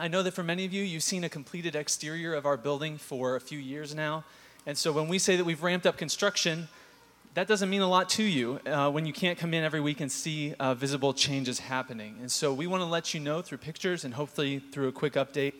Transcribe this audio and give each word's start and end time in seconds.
I 0.00 0.06
know 0.06 0.22
that 0.22 0.32
for 0.32 0.44
many 0.44 0.64
of 0.64 0.72
you, 0.72 0.84
you've 0.84 1.02
seen 1.02 1.24
a 1.24 1.28
completed 1.28 1.74
exterior 1.74 2.32
of 2.32 2.46
our 2.46 2.56
building 2.56 2.98
for 2.98 3.34
a 3.34 3.40
few 3.40 3.58
years 3.58 3.96
now. 3.96 4.22
And 4.64 4.78
so 4.78 4.92
when 4.92 5.08
we 5.08 5.18
say 5.18 5.34
that 5.34 5.44
we've 5.44 5.60
ramped 5.60 5.86
up 5.86 5.96
construction, 5.96 6.68
that 7.34 7.48
doesn't 7.48 7.68
mean 7.68 7.80
a 7.80 7.88
lot 7.88 8.08
to 8.10 8.22
you 8.22 8.60
uh, 8.64 8.88
when 8.92 9.06
you 9.06 9.12
can't 9.12 9.36
come 9.36 9.52
in 9.54 9.64
every 9.64 9.80
week 9.80 10.00
and 10.00 10.10
see 10.10 10.54
uh, 10.60 10.74
visible 10.74 11.12
changes 11.12 11.58
happening. 11.58 12.16
And 12.20 12.30
so 12.30 12.54
we 12.54 12.68
want 12.68 12.82
to 12.82 12.86
let 12.86 13.12
you 13.12 13.18
know 13.18 13.42
through 13.42 13.58
pictures 13.58 14.04
and 14.04 14.14
hopefully 14.14 14.60
through 14.60 14.86
a 14.86 14.92
quick 14.92 15.14
update 15.14 15.54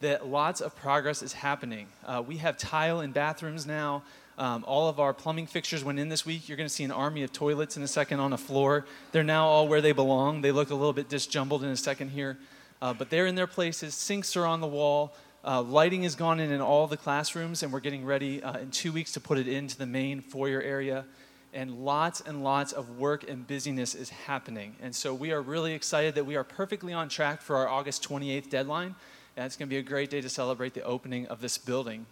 that 0.00 0.26
lots 0.26 0.62
of 0.62 0.74
progress 0.74 1.22
is 1.22 1.34
happening. 1.34 1.88
Uh, 2.06 2.22
we 2.26 2.38
have 2.38 2.56
tile 2.56 3.02
in 3.02 3.12
bathrooms 3.12 3.66
now. 3.66 4.02
Um, 4.38 4.64
all 4.66 4.88
of 4.88 4.98
our 4.98 5.12
plumbing 5.12 5.46
fixtures 5.46 5.84
went 5.84 5.98
in 5.98 6.08
this 6.08 6.24
week. 6.24 6.48
You're 6.48 6.56
going 6.56 6.68
to 6.68 6.74
see 6.74 6.84
an 6.84 6.90
army 6.90 7.22
of 7.22 7.32
toilets 7.32 7.76
in 7.76 7.82
a 7.82 7.88
second 7.88 8.20
on 8.20 8.30
the 8.30 8.38
floor. 8.38 8.86
They're 9.12 9.22
now 9.22 9.46
all 9.46 9.68
where 9.68 9.82
they 9.82 9.92
belong. 9.92 10.40
They 10.40 10.52
look 10.52 10.70
a 10.70 10.74
little 10.74 10.94
bit 10.94 11.10
disjumbled 11.10 11.62
in 11.62 11.68
a 11.68 11.76
second 11.76 12.10
here, 12.10 12.38
uh, 12.82 12.92
but 12.92 13.10
they're 13.10 13.26
in 13.26 13.34
their 13.34 13.46
places. 13.46 13.94
Sinks 13.94 14.36
are 14.36 14.46
on 14.46 14.60
the 14.60 14.66
wall. 14.66 15.14
Uh, 15.44 15.60
lighting 15.60 16.04
has 16.04 16.14
gone 16.14 16.40
in 16.40 16.50
in 16.50 16.60
all 16.60 16.86
the 16.86 16.96
classrooms, 16.96 17.62
and 17.62 17.72
we're 17.72 17.80
getting 17.80 18.04
ready 18.04 18.42
uh, 18.42 18.58
in 18.58 18.70
two 18.70 18.92
weeks 18.92 19.12
to 19.12 19.20
put 19.20 19.38
it 19.38 19.46
into 19.46 19.76
the 19.76 19.86
main 19.86 20.20
foyer 20.20 20.62
area. 20.62 21.04
And 21.52 21.84
lots 21.84 22.20
and 22.20 22.42
lots 22.42 22.72
of 22.72 22.98
work 22.98 23.28
and 23.28 23.46
busyness 23.46 23.94
is 23.94 24.10
happening. 24.10 24.74
And 24.82 24.94
so 24.94 25.14
we 25.14 25.32
are 25.32 25.40
really 25.40 25.72
excited 25.72 26.14
that 26.16 26.24
we 26.24 26.34
are 26.34 26.42
perfectly 26.42 26.92
on 26.92 27.08
track 27.08 27.42
for 27.42 27.56
our 27.56 27.68
August 27.68 28.08
28th 28.08 28.50
deadline. 28.50 28.94
And 29.36 29.46
it's 29.46 29.56
going 29.56 29.68
to 29.68 29.70
be 29.70 29.78
a 29.78 29.82
great 29.82 30.10
day 30.10 30.20
to 30.20 30.28
celebrate 30.28 30.74
the 30.74 30.82
opening 30.82 31.26
of 31.26 31.40
this 31.40 31.58
building. 31.58 32.06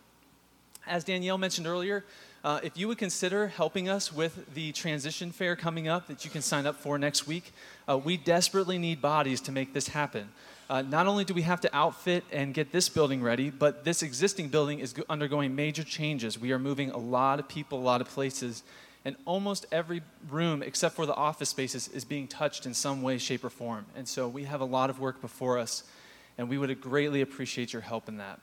As 0.86 1.02
Danielle 1.02 1.38
mentioned 1.38 1.66
earlier, 1.66 2.04
uh, 2.44 2.60
if 2.62 2.76
you 2.76 2.88
would 2.88 2.98
consider 2.98 3.48
helping 3.48 3.88
us 3.88 4.12
with 4.12 4.54
the 4.54 4.72
transition 4.72 5.30
fair 5.30 5.54
coming 5.54 5.86
up 5.86 6.08
that 6.08 6.24
you 6.24 6.30
can 6.30 6.42
sign 6.42 6.66
up 6.66 6.76
for 6.76 6.98
next 6.98 7.26
week, 7.26 7.52
uh, 7.88 7.96
we 7.96 8.16
desperately 8.16 8.78
need 8.78 9.00
bodies 9.00 9.40
to 9.42 9.52
make 9.52 9.72
this 9.72 9.88
happen. 9.88 10.28
Uh, 10.68 10.82
not 10.82 11.06
only 11.06 11.24
do 11.24 11.34
we 11.34 11.42
have 11.42 11.60
to 11.60 11.76
outfit 11.76 12.24
and 12.32 12.54
get 12.54 12.72
this 12.72 12.88
building 12.88 13.22
ready, 13.22 13.50
but 13.50 13.84
this 13.84 14.02
existing 14.02 14.48
building 14.48 14.80
is 14.80 14.94
undergoing 15.08 15.54
major 15.54 15.84
changes. 15.84 16.38
We 16.38 16.50
are 16.52 16.58
moving 16.58 16.90
a 16.90 16.98
lot 16.98 17.38
of 17.38 17.46
people, 17.46 17.78
a 17.78 17.82
lot 17.84 18.00
of 18.00 18.08
places, 18.08 18.62
and 19.04 19.16
almost 19.24 19.66
every 19.70 20.02
room, 20.30 20.62
except 20.62 20.94
for 20.94 21.06
the 21.06 21.14
office 21.14 21.50
spaces, 21.50 21.88
is 21.88 22.04
being 22.04 22.26
touched 22.26 22.66
in 22.66 22.74
some 22.74 23.02
way, 23.02 23.18
shape, 23.18 23.44
or 23.44 23.50
form. 23.50 23.84
And 23.96 24.08
so 24.08 24.28
we 24.28 24.44
have 24.44 24.60
a 24.60 24.64
lot 24.64 24.90
of 24.90 24.98
work 24.98 25.20
before 25.20 25.58
us, 25.58 25.84
and 26.38 26.48
we 26.48 26.56
would 26.58 26.80
greatly 26.80 27.20
appreciate 27.20 27.72
your 27.72 27.82
help 27.82 28.08
in 28.08 28.16
that. 28.18 28.40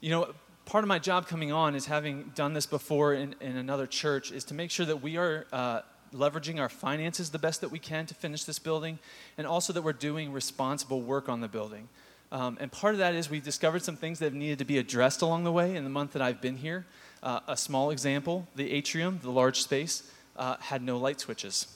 You 0.00 0.10
know, 0.10 0.34
part 0.70 0.84
of 0.84 0.88
my 0.88 1.00
job 1.00 1.26
coming 1.26 1.50
on 1.50 1.74
is 1.74 1.86
having 1.86 2.30
done 2.36 2.52
this 2.52 2.64
before 2.64 3.12
in, 3.12 3.34
in 3.40 3.56
another 3.56 3.88
church 3.88 4.30
is 4.30 4.44
to 4.44 4.54
make 4.54 4.70
sure 4.70 4.86
that 4.86 5.02
we 5.02 5.16
are 5.16 5.44
uh, 5.52 5.80
leveraging 6.14 6.60
our 6.60 6.68
finances 6.68 7.30
the 7.30 7.40
best 7.40 7.60
that 7.60 7.72
we 7.72 7.78
can 7.80 8.06
to 8.06 8.14
finish 8.14 8.44
this 8.44 8.60
building 8.60 8.96
and 9.36 9.48
also 9.48 9.72
that 9.72 9.82
we're 9.82 9.92
doing 9.92 10.32
responsible 10.32 11.02
work 11.02 11.28
on 11.28 11.40
the 11.40 11.48
building. 11.48 11.88
Um, 12.30 12.56
and 12.60 12.70
part 12.70 12.94
of 12.94 12.98
that 13.00 13.16
is 13.16 13.28
we've 13.28 13.42
discovered 13.42 13.82
some 13.82 13.96
things 13.96 14.20
that 14.20 14.26
have 14.26 14.34
needed 14.34 14.60
to 14.60 14.64
be 14.64 14.78
addressed 14.78 15.22
along 15.22 15.42
the 15.42 15.50
way 15.50 15.74
in 15.74 15.82
the 15.82 15.90
month 15.90 16.12
that 16.12 16.22
i've 16.22 16.40
been 16.40 16.56
here. 16.56 16.86
Uh, 17.20 17.40
a 17.48 17.56
small 17.56 17.90
example 17.90 18.46
the 18.54 18.70
atrium 18.70 19.18
the 19.24 19.30
large 19.30 19.60
space 19.60 20.08
uh, 20.36 20.54
had 20.60 20.84
no 20.84 20.98
light 20.98 21.18
switches. 21.18 21.66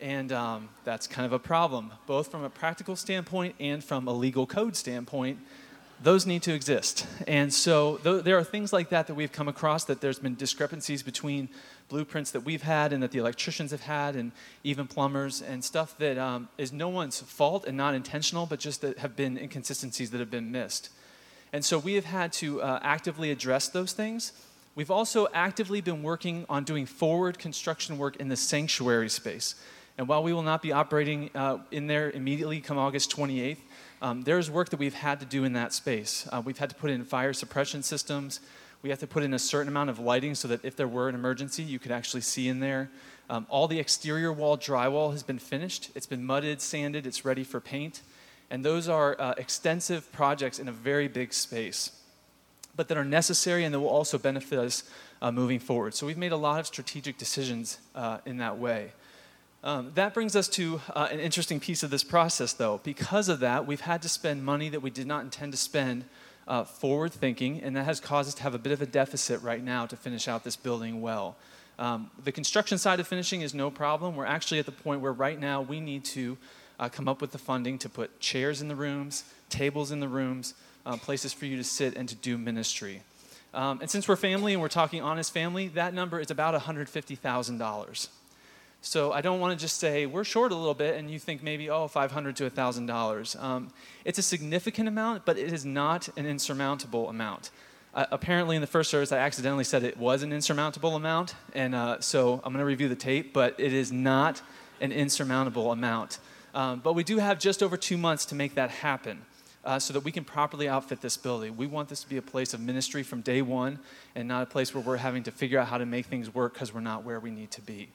And 0.00 0.30
um, 0.30 0.68
that's 0.84 1.08
kind 1.08 1.26
of 1.26 1.32
a 1.32 1.40
problem 1.40 1.90
both 2.06 2.30
from 2.30 2.44
a 2.44 2.50
practical 2.50 2.94
standpoint 2.94 3.56
and 3.58 3.82
from 3.82 4.06
a 4.06 4.12
legal 4.12 4.46
code 4.46 4.76
standpoint 4.76 5.40
those 6.02 6.26
need 6.26 6.42
to 6.42 6.54
exist. 6.54 7.06
And 7.26 7.52
so 7.52 7.98
th- 7.98 8.24
there 8.24 8.38
are 8.38 8.44
things 8.44 8.72
like 8.72 8.88
that 8.88 9.06
that 9.06 9.14
we've 9.14 9.32
come 9.32 9.48
across 9.48 9.84
that 9.84 10.00
there's 10.00 10.18
been 10.18 10.34
discrepancies 10.34 11.02
between 11.02 11.48
blueprints 11.88 12.30
that 12.30 12.40
we've 12.40 12.62
had 12.62 12.92
and 12.92 13.02
that 13.02 13.10
the 13.10 13.18
electricians 13.18 13.70
have 13.70 13.82
had 13.82 14.16
and 14.16 14.32
even 14.64 14.86
plumbers 14.86 15.42
and 15.42 15.62
stuff 15.62 15.98
that 15.98 16.16
um, 16.16 16.48
is 16.56 16.72
no 16.72 16.88
one's 16.88 17.20
fault 17.20 17.66
and 17.66 17.76
not 17.76 17.94
intentional, 17.94 18.46
but 18.46 18.60
just 18.60 18.80
that 18.80 18.98
have 18.98 19.14
been 19.14 19.36
inconsistencies 19.36 20.10
that 20.10 20.20
have 20.20 20.30
been 20.30 20.50
missed. 20.50 20.90
And 21.52 21.64
so 21.64 21.78
we 21.78 21.94
have 21.94 22.04
had 22.04 22.32
to 22.34 22.62
uh, 22.62 22.78
actively 22.82 23.30
address 23.30 23.68
those 23.68 23.92
things. 23.92 24.32
We've 24.76 24.90
also 24.90 25.26
actively 25.34 25.80
been 25.80 26.02
working 26.02 26.46
on 26.48 26.64
doing 26.64 26.86
forward 26.86 27.38
construction 27.38 27.98
work 27.98 28.16
in 28.16 28.28
the 28.28 28.36
sanctuary 28.36 29.10
space. 29.10 29.56
And 30.00 30.08
while 30.08 30.22
we 30.22 30.32
will 30.32 30.40
not 30.40 30.62
be 30.62 30.72
operating 30.72 31.28
uh, 31.34 31.58
in 31.70 31.86
there 31.86 32.10
immediately 32.10 32.62
come 32.62 32.78
August 32.78 33.14
28th, 33.14 33.58
um, 34.00 34.22
there's 34.22 34.50
work 34.50 34.70
that 34.70 34.78
we've 34.78 34.94
had 34.94 35.20
to 35.20 35.26
do 35.26 35.44
in 35.44 35.52
that 35.52 35.74
space. 35.74 36.26
Uh, 36.32 36.40
we've 36.42 36.56
had 36.56 36.70
to 36.70 36.74
put 36.74 36.88
in 36.88 37.04
fire 37.04 37.34
suppression 37.34 37.82
systems. 37.82 38.40
We 38.80 38.88
have 38.88 38.98
to 39.00 39.06
put 39.06 39.22
in 39.22 39.34
a 39.34 39.38
certain 39.38 39.68
amount 39.68 39.90
of 39.90 39.98
lighting 39.98 40.34
so 40.34 40.48
that 40.48 40.64
if 40.64 40.74
there 40.74 40.88
were 40.88 41.10
an 41.10 41.14
emergency, 41.14 41.62
you 41.62 41.78
could 41.78 41.92
actually 41.92 42.22
see 42.22 42.48
in 42.48 42.60
there. 42.60 42.90
Um, 43.28 43.46
all 43.50 43.68
the 43.68 43.78
exterior 43.78 44.32
wall 44.32 44.56
drywall 44.56 45.12
has 45.12 45.22
been 45.22 45.38
finished. 45.38 45.90
It's 45.94 46.06
been 46.06 46.24
mudded, 46.24 46.62
sanded, 46.62 47.06
it's 47.06 47.26
ready 47.26 47.44
for 47.44 47.60
paint. 47.60 48.00
And 48.50 48.64
those 48.64 48.88
are 48.88 49.20
uh, 49.20 49.34
extensive 49.36 50.10
projects 50.12 50.58
in 50.58 50.66
a 50.66 50.72
very 50.72 51.08
big 51.08 51.34
space, 51.34 51.90
but 52.74 52.88
that 52.88 52.96
are 52.96 53.04
necessary 53.04 53.64
and 53.64 53.74
that 53.74 53.80
will 53.80 53.90
also 53.90 54.16
benefit 54.16 54.58
us 54.58 54.82
uh, 55.20 55.30
moving 55.30 55.58
forward. 55.58 55.92
So 55.92 56.06
we've 56.06 56.16
made 56.16 56.32
a 56.32 56.38
lot 56.38 56.58
of 56.58 56.66
strategic 56.66 57.18
decisions 57.18 57.76
uh, 57.94 58.20
in 58.24 58.38
that 58.38 58.56
way. 58.56 58.92
Um, 59.62 59.92
that 59.94 60.14
brings 60.14 60.36
us 60.36 60.48
to 60.48 60.80
uh, 60.94 61.08
an 61.10 61.20
interesting 61.20 61.60
piece 61.60 61.82
of 61.82 61.90
this 61.90 62.02
process, 62.02 62.54
though. 62.54 62.80
Because 62.82 63.28
of 63.28 63.40
that, 63.40 63.66
we've 63.66 63.82
had 63.82 64.00
to 64.02 64.08
spend 64.08 64.42
money 64.42 64.70
that 64.70 64.80
we 64.80 64.88
did 64.88 65.06
not 65.06 65.22
intend 65.22 65.52
to 65.52 65.58
spend 65.58 66.04
uh, 66.48 66.64
forward 66.64 67.12
thinking, 67.12 67.62
and 67.62 67.76
that 67.76 67.84
has 67.84 68.00
caused 68.00 68.28
us 68.28 68.34
to 68.34 68.42
have 68.42 68.54
a 68.54 68.58
bit 68.58 68.72
of 68.72 68.80
a 68.80 68.86
deficit 68.86 69.42
right 69.42 69.62
now 69.62 69.84
to 69.84 69.96
finish 69.96 70.28
out 70.28 70.44
this 70.44 70.56
building 70.56 71.02
well. 71.02 71.36
Um, 71.78 72.10
the 72.24 72.32
construction 72.32 72.78
side 72.78 73.00
of 73.00 73.06
finishing 73.06 73.42
is 73.42 73.54
no 73.54 73.70
problem. 73.70 74.16
We're 74.16 74.24
actually 74.24 74.60
at 74.60 74.66
the 74.66 74.72
point 74.72 75.02
where 75.02 75.12
right 75.12 75.38
now 75.38 75.60
we 75.60 75.78
need 75.78 76.04
to 76.06 76.38
uh, 76.78 76.88
come 76.88 77.06
up 77.06 77.20
with 77.20 77.32
the 77.32 77.38
funding 77.38 77.78
to 77.78 77.88
put 77.88 78.18
chairs 78.18 78.62
in 78.62 78.68
the 78.68 78.74
rooms, 78.74 79.24
tables 79.50 79.92
in 79.92 80.00
the 80.00 80.08
rooms, 80.08 80.54
uh, 80.86 80.96
places 80.96 81.34
for 81.34 81.44
you 81.44 81.56
to 81.58 81.64
sit 81.64 81.96
and 81.96 82.08
to 82.08 82.14
do 82.14 82.38
ministry. 82.38 83.02
Um, 83.52 83.80
and 83.80 83.90
since 83.90 84.08
we're 84.08 84.16
family 84.16 84.54
and 84.54 84.62
we're 84.62 84.68
talking 84.68 85.02
honest 85.02 85.34
family, 85.34 85.68
that 85.68 85.92
number 85.92 86.18
is 86.18 86.30
about 86.30 86.60
$150,000. 86.60 88.08
So 88.82 89.12
I 89.12 89.20
don't 89.20 89.40
want 89.40 89.58
to 89.58 89.62
just 89.62 89.78
say 89.78 90.06
we're 90.06 90.24
short 90.24 90.52
a 90.52 90.54
little 90.54 90.74
bit 90.74 90.96
and 90.96 91.10
you 91.10 91.18
think 91.18 91.42
maybe, 91.42 91.68
oh, 91.68 91.86
500 91.86 92.36
to 92.36 92.50
$1,000. 92.50 93.42
Um, 93.42 93.68
it's 94.04 94.18
a 94.18 94.22
significant 94.22 94.88
amount, 94.88 95.26
but 95.26 95.36
it 95.36 95.52
is 95.52 95.66
not 95.66 96.08
an 96.16 96.24
insurmountable 96.24 97.10
amount. 97.10 97.50
Uh, 97.92 98.06
apparently, 98.10 98.56
in 98.56 98.62
the 98.62 98.68
first 98.68 98.88
service, 98.88 99.10
I 99.12 99.18
accidentally 99.18 99.64
said 99.64 99.82
it 99.82 99.96
was 99.96 100.22
an 100.22 100.32
insurmountable 100.32 100.94
amount, 100.94 101.34
and 101.54 101.74
uh, 101.74 102.00
so 102.00 102.34
I'm 102.44 102.52
going 102.52 102.60
to 102.60 102.64
review 102.64 102.88
the 102.88 102.94
tape, 102.94 103.32
but 103.32 103.56
it 103.58 103.72
is 103.72 103.90
not 103.90 104.40
an 104.80 104.92
insurmountable 104.92 105.72
amount. 105.72 106.20
Um, 106.54 106.80
but 106.80 106.92
we 106.94 107.02
do 107.02 107.18
have 107.18 107.40
just 107.40 107.62
over 107.64 107.76
two 107.76 107.98
months 107.98 108.24
to 108.26 108.34
make 108.36 108.54
that 108.54 108.70
happen. 108.70 109.22
Uh, 109.62 109.78
so 109.78 109.92
that 109.92 110.00
we 110.00 110.10
can 110.10 110.24
properly 110.24 110.70
outfit 110.70 111.02
this 111.02 111.18
building. 111.18 111.54
We 111.54 111.66
want 111.66 111.90
this 111.90 112.02
to 112.02 112.08
be 112.08 112.16
a 112.16 112.22
place 112.22 112.54
of 112.54 112.60
ministry 112.60 113.02
from 113.02 113.20
day 113.20 113.42
one 113.42 113.78
and 114.14 114.26
not 114.26 114.42
a 114.42 114.46
place 114.46 114.74
where 114.74 114.82
we're 114.82 114.96
having 114.96 115.22
to 115.24 115.30
figure 115.30 115.58
out 115.58 115.68
how 115.68 115.76
to 115.76 115.84
make 115.84 116.06
things 116.06 116.32
work 116.32 116.54
because 116.54 116.72
we're 116.72 116.80
not 116.80 117.04
where 117.04 117.20
we 117.20 117.30
need 117.30 117.50
to 117.50 117.60
be. 117.60 117.90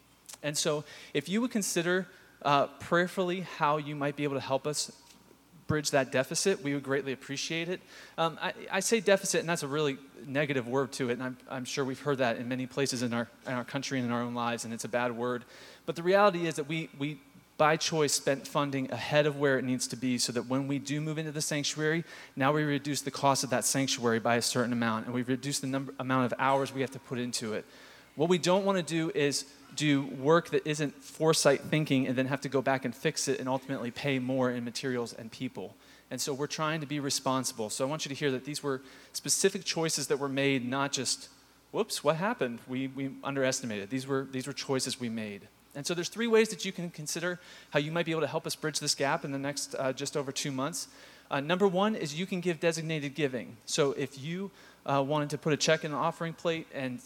And 0.45 0.55
so, 0.55 0.83
if 1.15 1.27
you 1.27 1.41
would 1.41 1.49
consider 1.49 2.07
uh, 2.43 2.67
prayerfully 2.79 3.41
how 3.57 3.77
you 3.77 3.95
might 3.95 4.15
be 4.15 4.23
able 4.23 4.35
to 4.35 4.41
help 4.41 4.67
us 4.67 4.91
bridge 5.65 5.89
that 5.89 6.11
deficit, 6.11 6.61
we 6.61 6.75
would 6.75 6.83
greatly 6.83 7.13
appreciate 7.13 7.67
it. 7.67 7.81
Um, 8.19 8.37
I, 8.39 8.53
I, 8.71 8.79
say 8.81 8.99
deficit, 8.99 9.39
and 9.39 9.49
that's 9.49 9.63
a 9.63 9.67
really 9.67 9.97
negative 10.27 10.67
word 10.67 10.91
to 10.93 11.09
it, 11.09 11.13
and 11.13 11.23
I'm, 11.23 11.37
I'm, 11.49 11.65
sure 11.65 11.83
we've 11.83 11.99
heard 11.99 12.19
that 12.19 12.37
in 12.37 12.47
many 12.47 12.67
places 12.67 13.01
in 13.01 13.11
our, 13.11 13.27
in 13.47 13.53
our 13.53 13.63
country 13.63 13.97
and 13.97 14.07
in 14.07 14.13
our 14.13 14.21
own 14.21 14.35
lives, 14.35 14.65
and 14.65 14.71
it's 14.71 14.83
a 14.83 14.87
bad 14.87 15.17
word. 15.17 15.43
But 15.87 15.95
the 15.95 16.03
reality 16.03 16.45
is 16.45 16.57
that 16.57 16.67
we, 16.67 16.89
we, 16.99 17.19
by 17.57 17.75
choice, 17.75 18.13
spent 18.13 18.47
funding 18.47 18.91
ahead 18.91 19.25
of 19.25 19.39
where 19.39 19.57
it 19.57 19.65
needs 19.65 19.87
to 19.87 19.95
be 19.95 20.19
so 20.19 20.31
that 20.33 20.45
when 20.45 20.67
we 20.67 20.77
do 20.77 21.01
move 21.01 21.17
into 21.17 21.31
the 21.31 21.41
sanctuary, 21.41 22.03
now 22.35 22.51
we 22.51 22.61
reduce 22.61 23.01
the 23.01 23.09
cost 23.09 23.43
of 23.43 23.49
that 23.49 23.65
sanctuary 23.65 24.19
by 24.19 24.35
a 24.35 24.41
certain 24.43 24.73
amount, 24.73 25.07
and 25.07 25.15
we 25.15 25.23
reduce 25.23 25.59
the 25.59 25.67
number, 25.67 25.95
amount 25.97 26.31
of 26.31 26.33
hours 26.37 26.71
we 26.71 26.81
have 26.81 26.91
to 26.91 26.99
put 26.99 27.17
into 27.17 27.53
it. 27.53 27.65
What 28.15 28.29
we 28.29 28.37
don't 28.37 28.65
want 28.65 28.77
to 28.77 28.83
do 28.83 29.11
is 29.13 29.45
do 29.75 30.05
work 30.05 30.49
that 30.51 30.65
isn't 30.67 31.03
foresight 31.03 31.61
thinking 31.61 32.07
and 32.07 32.17
then 32.17 32.27
have 32.27 32.41
to 32.41 32.49
go 32.49 32.61
back 32.61 32.85
and 32.85 32.95
fix 32.95 33.27
it 33.27 33.39
and 33.39 33.49
ultimately 33.49 33.91
pay 33.91 34.19
more 34.19 34.51
in 34.51 34.63
materials 34.63 35.13
and 35.13 35.31
people. 35.31 35.75
And 36.09 36.21
so 36.21 36.33
we're 36.33 36.47
trying 36.47 36.81
to 36.81 36.87
be 36.87 36.99
responsible. 36.99 37.69
So 37.69 37.85
I 37.85 37.89
want 37.89 38.05
you 38.05 38.09
to 38.09 38.15
hear 38.15 38.31
that 38.31 38.45
these 38.45 38.63
were 38.63 38.81
specific 39.11 39.65
choices 39.65 40.07
that 40.07 40.17
were 40.17 40.29
made, 40.29 40.67
not 40.67 40.91
just, 40.91 41.29
whoops, 41.71 42.03
what 42.03 42.15
happened? 42.15 42.59
We, 42.67 42.87
we 42.87 43.11
underestimated. 43.23 43.89
These 43.89 44.07
were, 44.07 44.27
these 44.31 44.47
were 44.47 44.53
choices 44.53 44.99
we 44.99 45.09
made. 45.09 45.47
And 45.73 45.85
so 45.85 45.93
there's 45.93 46.07
three 46.07 46.27
ways 46.27 46.49
that 46.49 46.63
you 46.63 46.71
can 46.71 46.89
consider 46.89 47.39
how 47.71 47.79
you 47.79 47.91
might 47.91 48.05
be 48.05 48.11
able 48.11 48.21
to 48.21 48.27
help 48.27 48.47
us 48.47 48.55
bridge 48.55 48.79
this 48.79 48.95
gap 48.95 49.25
in 49.25 49.31
the 49.31 49.39
next 49.39 49.75
uh, 49.77 49.91
just 49.91 50.15
over 50.15 50.31
two 50.31 50.51
months. 50.51 50.87
Uh, 51.29 51.41
number 51.41 51.67
one 51.67 51.95
is 51.95 52.17
you 52.17 52.25
can 52.25 52.39
give 52.39 52.59
designated 52.59 53.13
giving. 53.13 53.57
So 53.65 53.91
if 53.93 54.17
you 54.17 54.51
uh, 54.85 55.03
wanted 55.05 55.29
to 55.31 55.37
put 55.37 55.53
a 55.53 55.57
check 55.57 55.83
in 55.83 55.91
the 55.91 55.97
offering 55.97 56.33
plate 56.33 56.67
and 56.73 56.99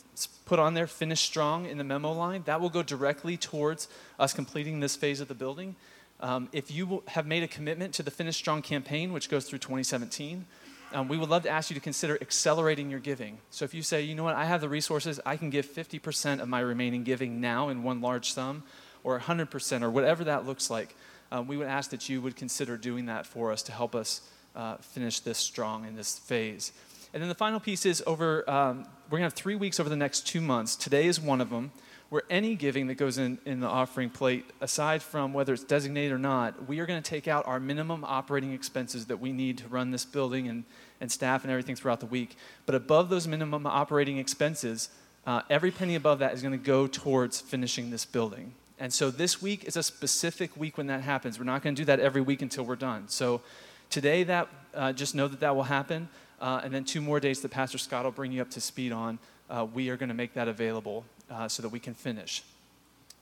put 0.45 0.59
on 0.59 0.73
there 0.73 0.87
finish 0.87 1.21
strong 1.21 1.65
in 1.65 1.77
the 1.77 1.83
memo 1.83 2.11
line, 2.11 2.43
that 2.45 2.59
will 2.59 2.69
go 2.69 2.83
directly 2.83 3.37
towards 3.37 3.87
us 4.19 4.33
completing 4.33 4.79
this 4.79 4.95
phase 4.95 5.21
of 5.21 5.27
the 5.27 5.33
building. 5.33 5.75
Um, 6.19 6.49
if 6.51 6.69
you 6.69 7.03
have 7.07 7.25
made 7.25 7.43
a 7.43 7.47
commitment 7.47 7.93
to 7.95 8.03
the 8.03 8.11
Finish 8.11 8.35
Strong 8.35 8.63
campaign, 8.63 9.13
which 9.13 9.29
goes 9.29 9.45
through 9.45 9.59
2017, 9.59 10.45
um, 10.91 11.07
we 11.07 11.17
would 11.17 11.29
love 11.29 11.43
to 11.43 11.49
ask 11.49 11.69
you 11.69 11.75
to 11.75 11.79
consider 11.79 12.17
accelerating 12.19 12.89
your 12.89 12.99
giving. 12.99 13.37
So 13.51 13.63
if 13.63 13.73
you 13.73 13.83
say, 13.83 14.01
you 14.01 14.15
know 14.15 14.23
what, 14.23 14.35
I 14.35 14.45
have 14.45 14.59
the 14.59 14.67
resources, 14.67 15.19
I 15.25 15.37
can 15.37 15.49
give 15.49 15.65
50% 15.65 16.41
of 16.41 16.49
my 16.49 16.59
remaining 16.59 17.03
giving 17.03 17.39
now 17.39 17.69
in 17.69 17.83
one 17.83 18.01
large 18.01 18.33
sum, 18.33 18.63
or 19.03 19.17
100%, 19.19 19.81
or 19.81 19.89
whatever 19.89 20.25
that 20.25 20.45
looks 20.45 20.69
like, 20.69 20.95
um, 21.31 21.47
we 21.47 21.55
would 21.57 21.67
ask 21.67 21.91
that 21.91 22.09
you 22.09 22.21
would 22.21 22.35
consider 22.35 22.75
doing 22.75 23.05
that 23.05 23.25
for 23.25 23.51
us 23.51 23.61
to 23.63 23.71
help 23.71 23.95
us 23.95 24.21
uh, 24.55 24.77
finish 24.77 25.19
this 25.19 25.37
strong 25.37 25.85
in 25.85 25.95
this 25.95 26.17
phase. 26.17 26.73
And 27.13 27.21
then 27.21 27.29
the 27.29 27.35
final 27.35 27.59
piece 27.59 27.85
is 27.85 28.03
over, 28.05 28.47
um, 28.49 28.85
we're 29.09 29.17
going 29.17 29.21
to 29.21 29.25
have 29.25 29.33
three 29.33 29.55
weeks 29.55 29.79
over 29.79 29.89
the 29.89 29.95
next 29.95 30.27
two 30.27 30.41
months. 30.41 30.75
Today 30.75 31.07
is 31.07 31.19
one 31.19 31.41
of 31.41 31.49
them, 31.49 31.71
where 32.09 32.21
any 32.29 32.55
giving 32.55 32.87
that 32.87 32.95
goes 32.95 33.17
in, 33.17 33.39
in 33.45 33.59
the 33.59 33.67
offering 33.67 34.09
plate, 34.09 34.45
aside 34.61 35.01
from 35.01 35.33
whether 35.33 35.53
it's 35.53 35.63
designated 35.63 36.11
or 36.11 36.19
not, 36.19 36.67
we 36.67 36.79
are 36.79 36.85
going 36.85 37.01
to 37.01 37.09
take 37.09 37.27
out 37.27 37.45
our 37.47 37.59
minimum 37.59 38.03
operating 38.03 38.53
expenses 38.53 39.07
that 39.07 39.17
we 39.17 39.31
need 39.31 39.57
to 39.57 39.67
run 39.67 39.91
this 39.91 40.05
building 40.05 40.47
and, 40.47 40.63
and 41.01 41.11
staff 41.11 41.43
and 41.43 41.51
everything 41.51 41.75
throughout 41.75 41.99
the 41.99 42.05
week. 42.05 42.35
But 42.65 42.75
above 42.75 43.09
those 43.09 43.27
minimum 43.27 43.65
operating 43.65 44.17
expenses, 44.17 44.89
uh, 45.25 45.41
every 45.49 45.71
penny 45.71 45.95
above 45.95 46.19
that 46.19 46.33
is 46.33 46.41
going 46.41 46.57
to 46.57 46.63
go 46.63 46.87
towards 46.87 47.41
finishing 47.41 47.89
this 47.89 48.05
building. 48.05 48.53
And 48.79 48.93
so 48.93 49.11
this 49.11 49.41
week 49.41 49.65
is 49.65 49.75
a 49.75 49.83
specific 49.83 50.55
week 50.55 50.77
when 50.77 50.87
that 50.87 51.01
happens. 51.01 51.37
We're 51.37 51.45
not 51.45 51.61
going 51.63 51.75
to 51.75 51.81
do 51.81 51.85
that 51.85 51.99
every 51.99 52.21
week 52.21 52.41
until 52.41 52.65
we're 52.65 52.75
done. 52.75 53.09
So 53.09 53.41
today, 53.89 54.23
that 54.23 54.47
uh, 54.73 54.93
just 54.93 55.15
know 55.15 55.27
that 55.27 55.39
that 55.41 55.55
will 55.55 55.63
happen. 55.63 56.07
Uh, 56.39 56.61
and 56.63 56.73
then 56.73 56.83
two 56.83 57.01
more 57.01 57.19
days 57.19 57.41
that 57.41 57.49
Pastor 57.49 57.77
Scott 57.77 58.05
will 58.05 58.11
bring 58.11 58.31
you 58.31 58.41
up 58.41 58.49
to 58.51 58.61
speed 58.61 58.91
on. 58.91 59.19
Uh, 59.49 59.65
we 59.73 59.89
are 59.89 59.97
going 59.97 60.09
to 60.09 60.15
make 60.15 60.33
that 60.33 60.47
available 60.47 61.05
uh, 61.29 61.47
so 61.47 61.61
that 61.61 61.69
we 61.69 61.79
can 61.79 61.93
finish. 61.93 62.43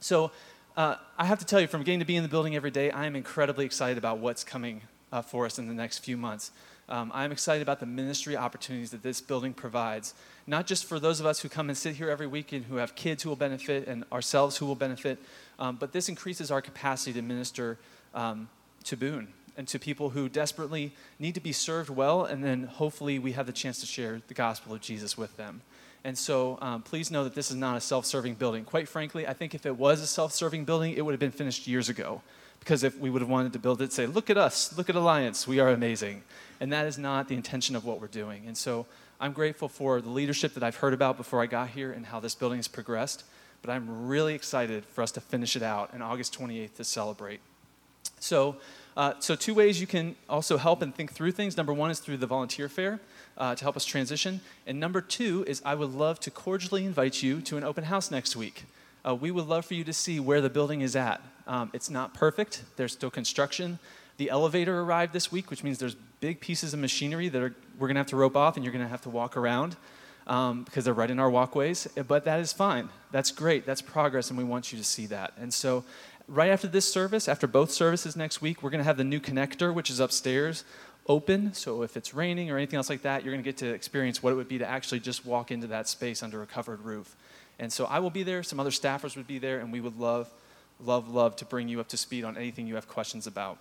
So 0.00 0.30
uh, 0.76 0.96
I 1.16 1.24
have 1.24 1.38
to 1.40 1.44
tell 1.44 1.60
you, 1.60 1.66
from 1.66 1.82
getting 1.82 1.98
to 1.98 2.04
be 2.04 2.16
in 2.16 2.22
the 2.22 2.28
building 2.28 2.54
every 2.54 2.70
day, 2.70 2.90
I 2.90 3.06
am 3.06 3.16
incredibly 3.16 3.64
excited 3.64 3.98
about 3.98 4.18
what's 4.18 4.44
coming 4.44 4.82
uh, 5.12 5.22
for 5.22 5.46
us 5.46 5.58
in 5.58 5.66
the 5.66 5.74
next 5.74 5.98
few 5.98 6.16
months. 6.16 6.52
Um, 6.88 7.10
I'm 7.14 7.32
excited 7.32 7.60
about 7.60 7.80
the 7.80 7.86
ministry 7.86 8.36
opportunities 8.36 8.92
that 8.92 9.02
this 9.02 9.20
building 9.20 9.52
provides, 9.52 10.14
not 10.46 10.66
just 10.66 10.86
for 10.86 10.98
those 10.98 11.20
of 11.20 11.26
us 11.26 11.40
who 11.40 11.48
come 11.48 11.68
and 11.68 11.76
sit 11.76 11.96
here 11.96 12.08
every 12.08 12.26
week 12.26 12.52
and 12.52 12.64
who 12.64 12.76
have 12.76 12.94
kids 12.94 13.22
who 13.22 13.28
will 13.28 13.36
benefit 13.36 13.86
and 13.88 14.04
ourselves 14.10 14.56
who 14.56 14.66
will 14.66 14.74
benefit, 14.74 15.18
um, 15.58 15.76
but 15.76 15.92
this 15.92 16.08
increases 16.08 16.50
our 16.50 16.62
capacity 16.62 17.12
to 17.12 17.20
minister 17.20 17.76
um, 18.14 18.48
to 18.84 18.96
Boone 18.96 19.28
and 19.58 19.66
to 19.68 19.78
people 19.78 20.10
who 20.10 20.28
desperately 20.28 20.92
need 21.18 21.34
to 21.34 21.40
be 21.40 21.52
served 21.52 21.90
well, 21.90 22.24
and 22.24 22.44
then 22.44 22.62
hopefully 22.62 23.18
we 23.18 23.32
have 23.32 23.44
the 23.44 23.52
chance 23.52 23.80
to 23.80 23.86
share 23.86 24.22
the 24.28 24.34
gospel 24.34 24.72
of 24.72 24.80
Jesus 24.80 25.18
with 25.18 25.36
them. 25.36 25.60
And 26.04 26.16
so 26.16 26.58
um, 26.62 26.82
please 26.82 27.10
know 27.10 27.24
that 27.24 27.34
this 27.34 27.50
is 27.50 27.56
not 27.56 27.76
a 27.76 27.80
self 27.80 28.06
serving 28.06 28.34
building. 28.34 28.64
Quite 28.64 28.88
frankly, 28.88 29.26
I 29.26 29.32
think 29.32 29.56
if 29.56 29.66
it 29.66 29.76
was 29.76 30.00
a 30.00 30.06
self 30.06 30.32
serving 30.32 30.64
building, 30.64 30.94
it 30.94 31.04
would 31.04 31.10
have 31.10 31.20
been 31.20 31.32
finished 31.32 31.66
years 31.66 31.88
ago. 31.88 32.22
Because 32.60 32.84
if 32.84 32.98
we 32.98 33.10
would 33.10 33.20
have 33.20 33.28
wanted 33.28 33.52
to 33.52 33.58
build 33.58 33.82
it, 33.82 33.92
say, 33.92 34.06
look 34.06 34.30
at 34.30 34.36
us, 34.36 34.76
look 34.76 34.88
at 34.88 34.94
Alliance, 34.96 35.46
we 35.46 35.58
are 35.58 35.70
amazing. 35.70 36.22
And 36.60 36.72
that 36.72 36.86
is 36.86 36.98
not 36.98 37.28
the 37.28 37.34
intention 37.34 37.76
of 37.76 37.84
what 37.84 38.00
we're 38.00 38.08
doing. 38.08 38.44
And 38.46 38.56
so 38.56 38.86
I'm 39.20 39.32
grateful 39.32 39.68
for 39.68 40.00
the 40.00 40.10
leadership 40.10 40.54
that 40.54 40.62
I've 40.62 40.76
heard 40.76 40.94
about 40.94 41.16
before 41.16 41.42
I 41.42 41.46
got 41.46 41.70
here 41.70 41.92
and 41.92 42.06
how 42.06 42.20
this 42.20 42.34
building 42.34 42.58
has 42.58 42.68
progressed. 42.68 43.24
But 43.62 43.70
I'm 43.70 44.06
really 44.06 44.34
excited 44.34 44.84
for 44.84 45.02
us 45.02 45.10
to 45.12 45.20
finish 45.20 45.56
it 45.56 45.62
out 45.62 45.92
on 45.94 46.02
August 46.02 46.38
28th 46.38 46.76
to 46.76 46.84
celebrate. 46.84 47.40
So, 48.20 48.56
uh, 48.98 49.14
so 49.20 49.36
two 49.36 49.54
ways 49.54 49.80
you 49.80 49.86
can 49.86 50.16
also 50.28 50.56
help 50.56 50.82
and 50.82 50.92
think 50.92 51.12
through 51.12 51.30
things. 51.30 51.56
Number 51.56 51.72
one 51.72 51.88
is 51.88 52.00
through 52.00 52.16
the 52.16 52.26
volunteer 52.26 52.68
fair 52.68 52.98
uh, 53.36 53.54
to 53.54 53.64
help 53.64 53.76
us 53.76 53.84
transition. 53.84 54.40
And 54.66 54.80
number 54.80 55.00
two 55.00 55.44
is 55.46 55.62
I 55.64 55.76
would 55.76 55.94
love 55.94 56.18
to 56.20 56.32
cordially 56.32 56.84
invite 56.84 57.22
you 57.22 57.40
to 57.42 57.56
an 57.56 57.62
open 57.62 57.84
house 57.84 58.10
next 58.10 58.34
week. 58.34 58.64
Uh, 59.06 59.14
we 59.14 59.30
would 59.30 59.46
love 59.46 59.64
for 59.64 59.74
you 59.74 59.84
to 59.84 59.92
see 59.92 60.18
where 60.18 60.40
the 60.40 60.50
building 60.50 60.80
is 60.80 60.96
at. 60.96 61.22
Um, 61.46 61.70
it's 61.72 61.88
not 61.88 62.12
perfect, 62.12 62.64
there's 62.74 62.92
still 62.92 63.10
construction. 63.10 63.78
The 64.16 64.30
elevator 64.30 64.80
arrived 64.80 65.12
this 65.12 65.30
week, 65.30 65.48
which 65.48 65.62
means 65.62 65.78
there's 65.78 65.94
big 66.18 66.40
pieces 66.40 66.74
of 66.74 66.80
machinery 66.80 67.28
that 67.28 67.40
are, 67.40 67.54
we're 67.78 67.86
going 67.86 67.94
to 67.94 68.00
have 68.00 68.08
to 68.08 68.16
rope 68.16 68.36
off 68.36 68.56
and 68.56 68.64
you're 68.64 68.72
going 68.72 68.84
to 68.84 68.90
have 68.90 69.02
to 69.02 69.10
walk 69.10 69.36
around 69.36 69.76
um, 70.26 70.64
because 70.64 70.84
they're 70.84 70.92
right 70.92 71.10
in 71.10 71.20
our 71.20 71.30
walkways. 71.30 71.86
But 72.08 72.24
that 72.24 72.40
is 72.40 72.52
fine. 72.52 72.88
That's 73.12 73.30
great. 73.30 73.64
That's 73.64 73.80
progress, 73.80 74.28
and 74.28 74.36
we 74.36 74.44
want 74.44 74.72
you 74.72 74.78
to 74.78 74.84
see 74.84 75.06
that. 75.06 75.34
And 75.38 75.54
so, 75.54 75.84
right 76.28 76.50
after 76.50 76.68
this 76.68 76.90
service, 76.90 77.26
after 77.28 77.46
both 77.46 77.70
services 77.70 78.14
next 78.14 78.40
week, 78.42 78.62
we're 78.62 78.70
going 78.70 78.80
to 78.80 78.84
have 78.84 78.98
the 78.98 79.04
new 79.04 79.18
connector, 79.18 79.72
which 79.72 79.90
is 79.90 79.98
upstairs, 79.98 80.64
open. 81.06 81.54
So 81.54 81.82
if 81.82 81.96
it's 81.96 82.12
raining 82.14 82.50
or 82.50 82.56
anything 82.56 82.76
else 82.76 82.90
like 82.90 83.02
that, 83.02 83.24
you're 83.24 83.32
going 83.32 83.42
to 83.42 83.48
get 83.48 83.56
to 83.58 83.72
experience 83.72 84.22
what 84.22 84.32
it 84.32 84.36
would 84.36 84.48
be 84.48 84.58
to 84.58 84.68
actually 84.68 85.00
just 85.00 85.24
walk 85.24 85.50
into 85.50 85.66
that 85.68 85.88
space 85.88 86.22
under 86.22 86.42
a 86.42 86.46
covered 86.46 86.84
roof. 86.84 87.16
And 87.58 87.72
so 87.72 87.86
I 87.86 87.98
will 87.98 88.10
be 88.10 88.22
there, 88.22 88.42
some 88.42 88.60
other 88.60 88.70
staffers 88.70 89.16
would 89.16 89.26
be 89.26 89.38
there, 89.38 89.58
and 89.58 89.72
we 89.72 89.80
would 89.80 89.98
love, 89.98 90.30
love, 90.84 91.08
love 91.08 91.34
to 91.36 91.44
bring 91.44 91.68
you 91.68 91.80
up 91.80 91.88
to 91.88 91.96
speed 91.96 92.24
on 92.24 92.36
anything 92.36 92.66
you 92.66 92.76
have 92.76 92.86
questions 92.86 93.26
about. 93.26 93.58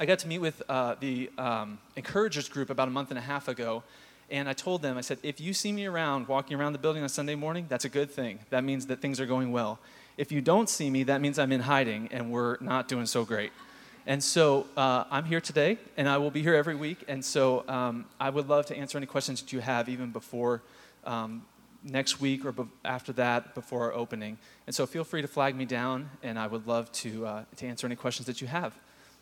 I 0.00 0.06
got 0.06 0.18
to 0.20 0.28
meet 0.28 0.38
with 0.38 0.62
uh, 0.68 0.96
the 0.98 1.30
um, 1.36 1.78
encouragers 1.94 2.48
group 2.48 2.70
about 2.70 2.88
a 2.88 2.90
month 2.90 3.10
and 3.10 3.18
a 3.18 3.22
half 3.22 3.46
ago, 3.46 3.82
and 4.30 4.48
I 4.48 4.54
told 4.54 4.80
them, 4.80 4.96
I 4.96 5.02
said, 5.02 5.18
if 5.22 5.40
you 5.40 5.52
see 5.52 5.70
me 5.70 5.84
around 5.84 6.26
walking 6.26 6.58
around 6.58 6.72
the 6.72 6.78
building 6.78 7.02
on 7.02 7.08
Sunday 7.10 7.34
morning, 7.34 7.66
that's 7.68 7.84
a 7.84 7.90
good 7.90 8.10
thing. 8.10 8.38
That 8.48 8.64
means 8.64 8.86
that 8.86 9.00
things 9.00 9.20
are 9.20 9.26
going 9.26 9.52
well. 9.52 9.78
If 10.16 10.30
you 10.30 10.40
don't 10.40 10.68
see 10.68 10.90
me, 10.90 11.04
that 11.04 11.20
means 11.20 11.38
I'm 11.38 11.52
in 11.52 11.60
hiding 11.60 12.08
and 12.12 12.30
we're 12.30 12.56
not 12.60 12.88
doing 12.88 13.06
so 13.06 13.24
great. 13.24 13.52
And 14.06 14.22
so 14.22 14.66
uh, 14.76 15.04
I'm 15.10 15.24
here 15.24 15.40
today, 15.40 15.78
and 15.96 16.08
I 16.08 16.18
will 16.18 16.30
be 16.30 16.42
here 16.42 16.54
every 16.54 16.74
week. 16.74 17.04
And 17.08 17.24
so 17.24 17.64
um, 17.68 18.04
I 18.20 18.28
would 18.28 18.48
love 18.48 18.66
to 18.66 18.76
answer 18.76 18.98
any 18.98 19.06
questions 19.06 19.40
that 19.40 19.52
you 19.52 19.60
have, 19.60 19.88
even 19.88 20.10
before 20.10 20.60
um, 21.04 21.42
next 21.82 22.20
week 22.20 22.44
or 22.44 22.52
be- 22.52 22.64
after 22.84 23.14
that, 23.14 23.54
before 23.54 23.84
our 23.84 23.94
opening. 23.94 24.36
And 24.66 24.76
so 24.76 24.86
feel 24.86 25.04
free 25.04 25.22
to 25.22 25.28
flag 25.28 25.56
me 25.56 25.64
down, 25.64 26.10
and 26.22 26.38
I 26.38 26.46
would 26.46 26.66
love 26.66 26.92
to, 26.92 27.26
uh, 27.26 27.44
to 27.56 27.66
answer 27.66 27.86
any 27.86 27.96
questions 27.96 28.26
that 28.26 28.42
you 28.42 28.46
have. 28.46 28.74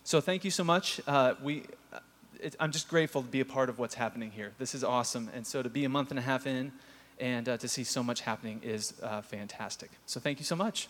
So 0.03 0.21
thank 0.21 0.44
you 0.44 0.50
so 0.50 0.65
much. 0.65 1.00
Uh, 1.06 1.35
we, 1.41 1.62
uh, 1.93 2.00
it, 2.41 2.56
I'm 2.59 2.73
just 2.73 2.89
grateful 2.89 3.23
to 3.23 3.29
be 3.29 3.41
a 3.41 3.44
part 3.44 3.69
of 3.69 3.79
what's 3.79 3.94
happening 3.94 4.33
here. 4.33 4.50
This 4.59 4.75
is 4.75 4.83
awesome. 4.83 5.31
And 5.33 5.47
so 5.47 5.62
to 5.62 5.71
be 5.71 5.85
a 5.85 5.89
month 5.89 6.11
and 6.11 6.19
a 6.19 6.23
half 6.23 6.44
in 6.44 6.73
and 7.19 7.49
uh, 7.49 7.56
to 7.56 7.69
see 7.69 7.85
so 7.85 8.03
much 8.03 8.20
happening 8.23 8.61
is 8.62 8.94
uh, 9.03 9.23
fantastic. 9.23 9.91
So 10.06 10.20
thank 10.20 10.38
you 10.38 10.44
so 10.44 10.56
much. 10.56 10.88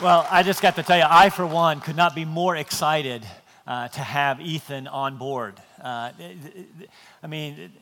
Well, 0.00 0.28
I 0.30 0.44
just 0.44 0.62
got 0.62 0.76
to 0.76 0.84
tell 0.84 0.96
you, 0.96 1.06
I, 1.08 1.28
for 1.28 1.44
one, 1.44 1.80
could 1.80 1.96
not 1.96 2.14
be 2.14 2.24
more 2.24 2.54
excited 2.54 3.26
uh, 3.66 3.88
to 3.88 4.00
have 4.00 4.40
Ethan 4.40 4.86
on 4.86 5.16
board. 5.16 5.60
Uh, 5.82 6.12
I 7.22 7.26
mean, 7.26 7.72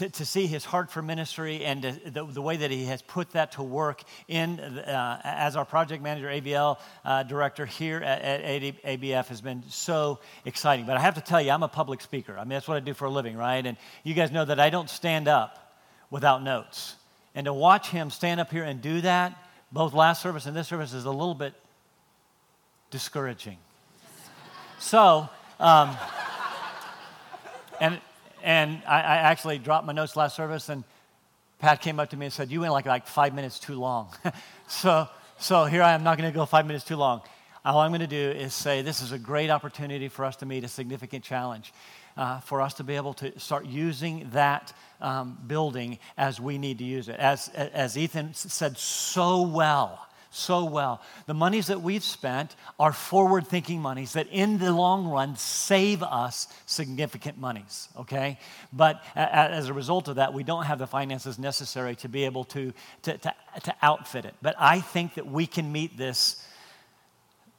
to, 0.00 0.08
to 0.08 0.24
see 0.24 0.46
his 0.46 0.64
heart 0.64 0.90
for 0.90 1.02
ministry 1.02 1.62
and 1.62 1.82
the, 1.82 2.24
the 2.24 2.40
way 2.40 2.56
that 2.56 2.70
he 2.70 2.86
has 2.86 3.02
put 3.02 3.32
that 3.32 3.52
to 3.52 3.62
work 3.62 4.02
in 4.28 4.58
uh, 4.58 5.20
as 5.22 5.56
our 5.56 5.66
project 5.66 6.02
manager, 6.02 6.26
ABL 6.26 6.78
uh, 7.04 7.22
director 7.24 7.66
here 7.66 7.98
at, 7.98 8.22
at, 8.22 8.62
ABF 8.62 9.26
has 9.26 9.42
been 9.42 9.62
so 9.68 10.18
exciting. 10.46 10.86
But 10.86 10.96
I 10.96 11.00
have 11.00 11.16
to 11.16 11.20
tell 11.20 11.42
you, 11.42 11.50
I'm 11.50 11.62
a 11.62 11.68
public 11.68 12.00
speaker. 12.00 12.34
I 12.38 12.44
mean, 12.44 12.48
that's 12.48 12.66
what 12.66 12.78
I 12.78 12.80
do 12.80 12.94
for 12.94 13.04
a 13.04 13.10
living, 13.10 13.36
right? 13.36 13.64
And 13.64 13.76
you 14.02 14.14
guys 14.14 14.30
know 14.30 14.46
that 14.46 14.58
I 14.58 14.70
don't 14.70 14.88
stand 14.88 15.28
up 15.28 15.76
without 16.08 16.42
notes. 16.42 16.96
And 17.34 17.44
to 17.44 17.52
watch 17.52 17.90
him 17.90 18.08
stand 18.08 18.40
up 18.40 18.50
here 18.50 18.64
and 18.64 18.80
do 18.80 19.02
that, 19.02 19.36
both 19.70 19.92
last 19.92 20.22
service 20.22 20.46
and 20.46 20.56
this 20.56 20.68
service 20.68 20.94
is 20.94 21.04
a 21.04 21.10
little 21.10 21.34
bit 21.34 21.52
discouraging. 22.90 23.58
so, 24.78 25.28
um, 25.58 25.94
and, 27.82 28.00
and 28.42 28.82
I, 28.86 29.00
I, 29.00 29.16
actually 29.16 29.58
dropped 29.58 29.86
my 29.86 29.92
notes 29.92 30.16
last 30.16 30.36
service, 30.36 30.68
and 30.68 30.84
Pat 31.58 31.82
came 31.82 32.00
up 32.00 32.10
to 32.10 32.16
me 32.16 32.26
and 32.26 32.32
said, 32.32 32.50
You 32.50 32.60
went 32.60 32.72
like, 32.72 32.86
like 32.86 33.06
five 33.06 33.34
minutes 33.34 33.58
too 33.58 33.78
long. 33.78 34.14
so, 34.68 35.08
so 35.38 35.64
here 35.64 35.82
I 35.82 35.92
am, 35.92 36.02
not 36.02 36.18
going 36.18 36.30
to 36.30 36.34
go 36.34 36.46
five 36.46 36.66
minutes 36.66 36.84
too 36.84 36.96
long. 36.96 37.22
All 37.64 37.80
I'm 37.80 37.90
going 37.90 38.00
to 38.00 38.06
do 38.06 38.30
is 38.30 38.54
say 38.54 38.80
this 38.80 39.02
is 39.02 39.12
a 39.12 39.18
great 39.18 39.50
opportunity 39.50 40.08
for 40.08 40.24
us 40.24 40.36
to 40.36 40.46
meet 40.46 40.64
a 40.64 40.68
significant 40.68 41.22
challenge, 41.22 41.74
uh, 42.16 42.40
for 42.40 42.62
us 42.62 42.74
to 42.74 42.84
be 42.84 42.96
able 42.96 43.12
to 43.14 43.38
start 43.38 43.66
using 43.66 44.28
that 44.32 44.72
um, 45.02 45.38
building 45.46 45.98
as 46.16 46.40
we 46.40 46.56
need 46.56 46.78
to 46.78 46.84
use 46.84 47.08
it. 47.08 47.16
As, 47.16 47.48
as 47.50 47.98
Ethan 47.98 48.32
said 48.32 48.78
so 48.78 49.42
well, 49.42 50.06
so 50.30 50.64
well. 50.64 51.02
The 51.26 51.34
monies 51.34 51.66
that 51.66 51.82
we've 51.82 52.04
spent 52.04 52.54
are 52.78 52.92
forward 52.92 53.46
thinking 53.46 53.80
monies 53.80 54.12
that 54.12 54.28
in 54.28 54.58
the 54.58 54.72
long 54.72 55.08
run 55.08 55.36
save 55.36 56.02
us 56.02 56.48
significant 56.66 57.38
monies, 57.38 57.88
okay? 57.96 58.38
But 58.72 59.02
as 59.16 59.68
a 59.68 59.74
result 59.74 60.08
of 60.08 60.16
that, 60.16 60.32
we 60.32 60.44
don't 60.44 60.64
have 60.64 60.78
the 60.78 60.86
finances 60.86 61.38
necessary 61.38 61.96
to 61.96 62.08
be 62.08 62.24
able 62.24 62.44
to, 62.44 62.72
to, 63.02 63.18
to, 63.18 63.34
to 63.64 63.74
outfit 63.82 64.24
it. 64.24 64.34
But 64.40 64.54
I 64.58 64.80
think 64.80 65.14
that 65.14 65.26
we 65.26 65.46
can 65.46 65.70
meet 65.72 65.98
this 65.98 66.46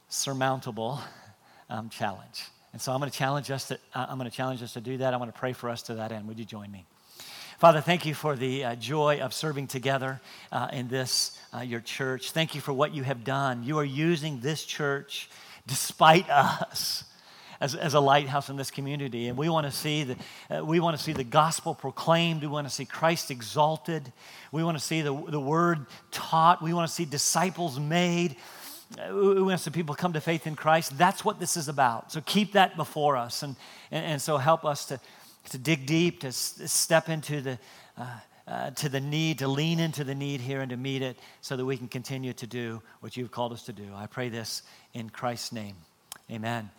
surmountable 0.08 1.01
um, 1.70 1.90
challenge. 1.90 2.46
And 2.74 2.82
so 2.82 2.94
I'm 2.94 3.00
going 3.00 3.12
to 3.12 3.18
challenge 3.18 3.51
us 3.51 3.68
to, 3.68 3.75
uh, 3.94 4.06
I'm 4.08 4.18
going 4.18 4.30
to 4.30 4.36
challenge 4.36 4.63
us 4.63 4.74
to 4.74 4.82
do 4.82 4.98
that. 4.98 5.13
I 5.13 5.18
want 5.18 5.34
to 5.34 5.40
pray 5.40 5.54
for 5.54 5.70
us 5.70 5.82
to 5.84 5.96
that 5.96 6.12
end. 6.12 6.28
Would 6.28 6.40
you 6.40 6.46
join 6.46 6.72
me? 6.72 6.86
Father, 7.62 7.80
thank 7.80 8.08
you 8.08 8.15
for 8.15 8.36
the 8.36 8.65
uh, 8.65 8.75
joy 8.75 9.20
of 9.20 9.36
serving 9.36 9.68
together 9.68 10.20
uh, 10.51 10.70
in 10.74 10.88
this, 10.88 11.39
uh, 11.56 11.60
your 11.60 11.80
church. 11.80 12.32
Thank 12.32 12.56
you 12.56 12.60
for 12.60 12.74
what 12.74 12.91
you 12.91 13.03
have 13.03 13.24
done. 13.24 13.63
You 13.63 13.77
are 13.77 13.86
using 13.86 14.39
this 14.39 14.65
church 14.65 15.30
despite 15.68 16.27
us. 16.32 17.03
As, 17.60 17.75
as 17.75 17.94
a 17.94 18.00
lighthouse 18.00 18.50
in 18.50 18.56
this 18.56 18.72
community, 18.72 19.27
and 19.27 19.38
we 19.38 19.48
want 19.48 19.68
to 19.68 19.72
see 19.72 20.03
the 20.03 20.15
uh, 20.50 20.65
we 20.65 20.80
want 20.80 20.98
to 20.98 21.03
see 21.03 21.13
the 21.13 21.24
gospel 21.24 21.75
proclaimed. 21.75 22.41
We 22.41 22.48
want 22.48 22.68
to 22.68 22.74
see 22.74 22.86
Christ 22.86 23.30
exalted. 23.30 24.12
We 24.51 24.63
want 24.63 24.80
to 24.80 24.84
see 24.84 25.01
the, 25.03 25.13
the 25.13 25.39
word 25.39 25.86
taught. 26.10 26.63
We 26.63 26.74
want 26.74 26.89
to 26.89 26.91
see 26.96 27.06
disciples 27.06 27.80
made. 27.80 28.36
Uh, 28.98 29.13
we 29.13 29.44
want 29.44 29.60
to 29.60 29.63
see 29.63 29.70
people 29.70 29.94
come 29.94 30.13
to 30.13 30.22
faith 30.22 30.48
in 30.48 30.56
Christ. 30.56 30.98
That's 30.98 31.24
what 31.24 31.39
this 31.39 31.56
is 31.56 31.68
about. 31.68 32.12
So 32.12 32.20
keep 32.22 32.53
that 32.53 32.75
before 32.75 33.15
us, 33.15 33.44
and 33.44 33.56
and, 33.91 34.13
and 34.13 34.20
so 34.20 34.38
help 34.38 34.65
us 34.65 34.86
to 34.86 35.00
to 35.50 35.57
dig 35.57 35.86
deep, 35.86 36.21
to 36.21 36.27
s- 36.27 36.62
step 36.65 37.10
into 37.10 37.41
the, 37.41 37.60
uh, 37.98 38.05
uh, 38.48 38.69
to 38.71 38.89
the 38.89 39.00
need, 39.00 39.39
to 39.39 39.48
lean 39.48 39.79
into 39.79 40.03
the 40.03 40.15
need 40.15 40.41
here 40.41 40.62
and 40.62 40.69
to 40.69 40.77
meet 40.77 41.01
it 41.01 41.17
so 41.41 41.55
that 41.55 41.65
we 41.65 41.77
can 41.77 41.88
continue 41.88 42.33
to 42.33 42.48
do 42.48 42.81
what 43.00 43.17
you've 43.17 43.31
called 43.31 43.53
us 43.53 43.63
to 43.63 43.74
do. 43.74 43.86
I 43.95 44.07
pray 44.07 44.29
this 44.29 44.63
in 44.93 45.10
Christ's 45.10 45.51
name. 45.51 45.75
Amen. 46.29 46.69